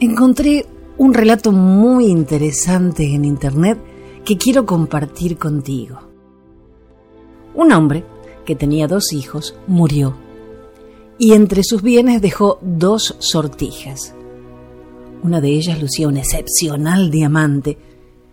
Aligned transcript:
encontré 0.00 0.66
un 0.98 1.14
relato 1.14 1.52
muy 1.52 2.06
interesante 2.06 3.14
en 3.14 3.24
internet 3.24 3.78
que 4.24 4.36
quiero 4.36 4.66
compartir 4.66 5.38
contigo. 5.38 6.00
Un 7.54 7.72
hombre 7.72 8.04
que 8.44 8.54
tenía 8.54 8.86
dos 8.86 9.12
hijos 9.12 9.56
murió 9.66 10.14
y 11.18 11.32
entre 11.32 11.62
sus 11.64 11.82
bienes 11.82 12.20
dejó 12.20 12.58
dos 12.60 13.16
sortijas. 13.18 14.14
Una 15.22 15.40
de 15.40 15.48
ellas 15.48 15.80
lucía 15.80 16.08
un 16.08 16.18
excepcional 16.18 17.10
diamante, 17.10 17.78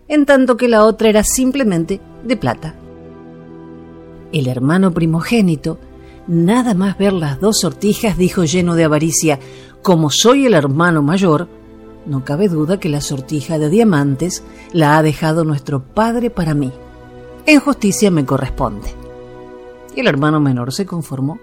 en 0.06 0.26
tanto 0.26 0.56
que 0.56 0.68
la 0.68 0.84
otra 0.84 1.08
era 1.08 1.24
simplemente 1.24 2.00
de 2.24 2.36
plata. 2.36 2.74
El 4.32 4.48
hermano 4.48 4.92
primogénito, 4.92 5.78
nada 6.26 6.74
más 6.74 6.98
ver 6.98 7.14
las 7.14 7.40
dos 7.40 7.58
sortijas, 7.60 8.18
dijo 8.18 8.44
lleno 8.44 8.74
de 8.74 8.84
avaricia, 8.84 9.38
como 9.82 10.10
soy 10.10 10.46
el 10.46 10.54
hermano 10.54 11.02
mayor, 11.02 11.48
no 12.06 12.24
cabe 12.24 12.48
duda 12.48 12.78
que 12.78 12.88
la 12.88 13.00
sortija 13.00 13.58
de 13.58 13.70
diamantes 13.70 14.42
la 14.72 14.98
ha 14.98 15.02
dejado 15.02 15.44
nuestro 15.44 15.82
padre 15.82 16.30
para 16.30 16.54
mí. 16.54 16.72
En 17.46 17.60
justicia 17.60 18.10
me 18.10 18.24
corresponde. 18.24 18.88
Y 19.94 20.00
el 20.00 20.06
hermano 20.06 20.40
menor 20.40 20.72
se 20.72 20.86
conformó. 20.86 21.38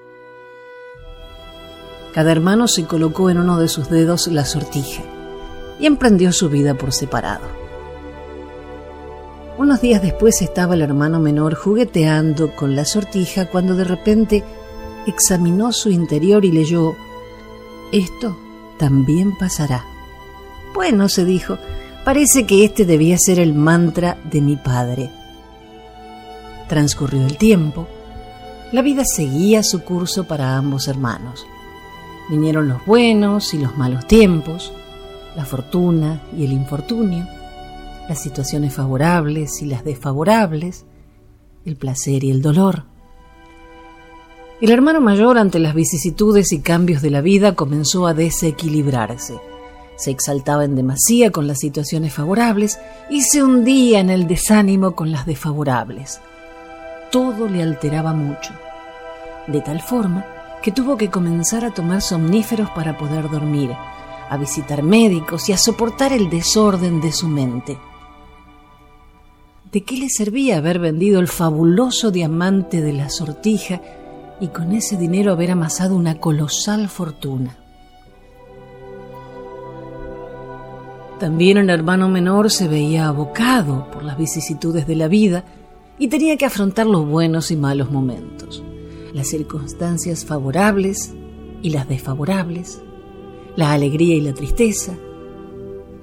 Cada 2.13 2.31
hermano 2.31 2.67
se 2.67 2.85
colocó 2.85 3.29
en 3.29 3.37
uno 3.37 3.57
de 3.59 3.69
sus 3.69 3.89
dedos 3.89 4.27
la 4.27 4.45
sortija 4.45 5.03
y 5.79 5.85
emprendió 5.85 6.31
su 6.31 6.49
vida 6.49 6.73
por 6.73 6.91
separado. 6.91 7.45
Unos 9.57 9.81
días 9.81 10.01
después 10.01 10.41
estaba 10.41 10.73
el 10.73 10.81
hermano 10.81 11.19
menor 11.19 11.55
jugueteando 11.55 12.55
con 12.55 12.75
la 12.75 12.85
sortija 12.85 13.49
cuando 13.49 13.75
de 13.75 13.83
repente 13.83 14.43
examinó 15.05 15.71
su 15.71 15.89
interior 15.89 16.45
y 16.45 16.51
leyó, 16.51 16.95
Esto 17.91 18.37
también 18.77 19.37
pasará. 19.37 19.85
Bueno, 20.73 21.09
se 21.09 21.25
dijo, 21.25 21.57
parece 22.05 22.45
que 22.45 22.63
este 22.63 22.85
debía 22.85 23.17
ser 23.17 23.39
el 23.39 23.53
mantra 23.53 24.17
de 24.31 24.41
mi 24.41 24.55
padre. 24.55 25.09
Transcurrió 26.67 27.25
el 27.25 27.37
tiempo, 27.37 27.87
la 28.71 28.81
vida 28.81 29.03
seguía 29.03 29.63
su 29.63 29.83
curso 29.83 30.23
para 30.23 30.55
ambos 30.55 30.87
hermanos. 30.87 31.45
Vinieron 32.29 32.69
los 32.69 32.85
buenos 32.85 33.53
y 33.53 33.57
los 33.57 33.77
malos 33.77 34.07
tiempos, 34.07 34.71
la 35.35 35.43
fortuna 35.43 36.21
y 36.37 36.45
el 36.45 36.53
infortunio, 36.53 37.27
las 38.07 38.21
situaciones 38.21 38.73
favorables 38.73 39.61
y 39.61 39.65
las 39.65 39.83
desfavorables, 39.83 40.85
el 41.65 41.75
placer 41.75 42.23
y 42.23 42.31
el 42.31 42.41
dolor. 42.41 42.85
El 44.61 44.71
hermano 44.71 45.01
mayor 45.01 45.37
ante 45.37 45.59
las 45.59 45.75
vicisitudes 45.75 46.53
y 46.53 46.61
cambios 46.61 47.01
de 47.01 47.09
la 47.09 47.19
vida 47.19 47.55
comenzó 47.55 48.07
a 48.07 48.13
desequilibrarse 48.13 49.50
se 50.01 50.09
exaltaba 50.09 50.65
en 50.65 50.75
demasía 50.75 51.31
con 51.31 51.45
las 51.45 51.59
situaciones 51.59 52.11
favorables 52.11 52.79
y 53.07 53.21
se 53.21 53.43
hundía 53.43 53.99
en 53.99 54.09
el 54.09 54.27
desánimo 54.27 54.95
con 54.95 55.11
las 55.11 55.27
desfavorables. 55.27 56.19
Todo 57.11 57.47
le 57.47 57.61
alteraba 57.61 58.11
mucho, 58.11 58.51
de 59.45 59.61
tal 59.61 59.79
forma 59.79 60.25
que 60.63 60.71
tuvo 60.71 60.97
que 60.97 61.11
comenzar 61.11 61.65
a 61.65 61.73
tomar 61.73 62.01
somníferos 62.01 62.71
para 62.71 62.97
poder 62.97 63.29
dormir, 63.29 63.71
a 64.29 64.37
visitar 64.37 64.81
médicos 64.81 65.49
y 65.49 65.53
a 65.53 65.57
soportar 65.57 66.13
el 66.13 66.31
desorden 66.31 66.99
de 66.99 67.11
su 67.11 67.27
mente. 67.27 67.77
¿De 69.71 69.83
qué 69.83 69.97
le 69.97 70.09
servía 70.09 70.57
haber 70.57 70.79
vendido 70.79 71.19
el 71.19 71.27
fabuloso 71.27 72.09
diamante 72.09 72.81
de 72.81 72.93
la 72.93 73.09
sortija 73.09 73.81
y 74.39 74.47
con 74.47 74.71
ese 74.71 74.97
dinero 74.97 75.31
haber 75.31 75.51
amasado 75.51 75.95
una 75.95 76.19
colosal 76.19 76.89
fortuna? 76.89 77.57
También 81.21 81.57
el 81.57 81.69
hermano 81.69 82.09
menor 82.09 82.49
se 82.49 82.67
veía 82.67 83.07
abocado 83.07 83.91
por 83.91 84.03
las 84.03 84.17
vicisitudes 84.17 84.87
de 84.87 84.95
la 84.95 85.07
vida 85.07 85.45
y 85.99 86.07
tenía 86.07 86.35
que 86.35 86.45
afrontar 86.47 86.87
los 86.87 87.07
buenos 87.07 87.51
y 87.51 87.55
malos 87.55 87.91
momentos, 87.91 88.63
las 89.13 89.27
circunstancias 89.27 90.25
favorables 90.25 91.13
y 91.61 91.69
las 91.69 91.87
desfavorables, 91.87 92.81
la 93.55 93.71
alegría 93.71 94.15
y 94.15 94.21
la 94.21 94.33
tristeza, 94.33 94.97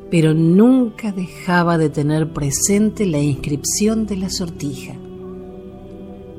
pero 0.08 0.34
nunca 0.34 1.10
dejaba 1.10 1.78
de 1.78 1.90
tener 1.90 2.32
presente 2.32 3.04
la 3.04 3.18
inscripción 3.18 4.06
de 4.06 4.18
la 4.18 4.30
sortija. 4.30 4.94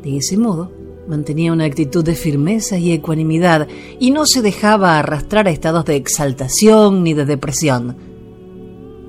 De 0.04 0.16
ese 0.16 0.38
modo, 0.38 0.72
mantenía 1.06 1.52
una 1.52 1.66
actitud 1.66 2.06
de 2.06 2.16
firmeza 2.16 2.78
y 2.78 2.94
ecuanimidad 2.94 3.68
y 4.00 4.12
no 4.12 4.26
se 4.26 4.42
dejaba 4.42 4.98
arrastrar 4.98 5.50
a 5.50 5.52
estados 5.52 5.84
de 5.84 5.98
exaltación 5.98 7.04
ni 7.04 7.14
de 7.14 7.26
depresión 7.26 8.08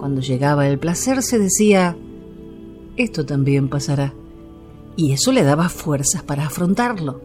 cuando 0.01 0.23
llegaba 0.23 0.67
el 0.67 0.79
placer 0.79 1.23
se 1.23 1.39
decía, 1.39 1.95
esto 2.97 3.27
también 3.27 3.69
pasará. 3.69 4.15
Y 4.97 5.13
eso 5.13 5.31
le 5.31 5.45
daba 5.45 5.69
fuerzas 5.69 6.23
para 6.23 6.47
afrontarlo. 6.47 7.21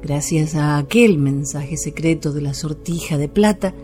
Gracias 0.00 0.54
a 0.54 0.78
aquel 0.78 1.18
mensaje 1.18 1.76
secreto 1.76 2.32
de 2.32 2.40
la 2.40 2.54
sortija 2.54 3.18
de 3.18 3.28
plata, 3.28 3.74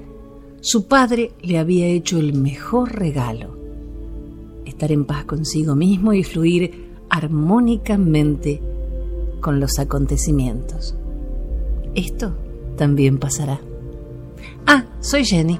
su 0.60 0.86
padre 0.86 1.32
le 1.42 1.58
había 1.58 1.86
hecho 1.88 2.18
el 2.18 2.34
mejor 2.34 2.94
regalo, 2.94 3.58
estar 4.64 4.92
en 4.92 5.04
paz 5.04 5.24
consigo 5.24 5.74
mismo 5.74 6.12
y 6.12 6.22
fluir 6.22 6.92
armónicamente 7.10 8.62
con 9.40 9.58
los 9.58 9.78
acontecimientos. 9.80 10.96
Esto 11.96 12.32
también 12.76 13.18
pasará. 13.18 13.60
Ah, 14.66 14.86
soy 15.00 15.24
Jenny. 15.24 15.58